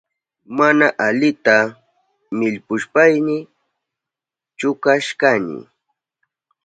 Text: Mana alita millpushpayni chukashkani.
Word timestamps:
Mana 0.57 0.87
alita 1.07 1.57
millpushpayni 2.37 3.37
chukashkani. 4.57 5.57